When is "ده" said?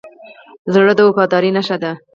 1.83-1.91